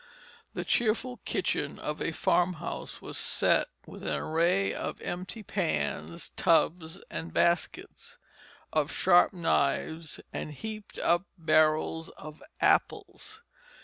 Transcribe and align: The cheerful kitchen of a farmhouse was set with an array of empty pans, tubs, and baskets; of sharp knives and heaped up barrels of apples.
The 0.55 0.65
cheerful 0.65 1.17
kitchen 1.25 1.77
of 1.77 2.01
a 2.01 2.11
farmhouse 2.11 3.03
was 3.03 3.19
set 3.19 3.67
with 3.85 4.01
an 4.01 4.07
array 4.15 4.73
of 4.73 4.99
empty 5.01 5.43
pans, 5.43 6.31
tubs, 6.35 6.99
and 7.11 7.31
baskets; 7.31 8.17
of 8.73 8.91
sharp 8.91 9.31
knives 9.31 10.19
and 10.33 10.53
heaped 10.55 10.97
up 10.97 11.27
barrels 11.37 12.09
of 12.17 12.41
apples. 12.59 13.43